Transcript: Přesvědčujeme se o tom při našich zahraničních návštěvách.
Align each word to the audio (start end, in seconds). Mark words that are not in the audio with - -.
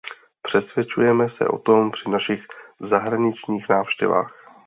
Přesvědčujeme 0.43 1.29
se 1.29 1.47
o 1.47 1.57
tom 1.57 1.91
při 1.91 2.09
našich 2.09 2.41
zahraničních 2.89 3.69
návštěvách. 3.69 4.33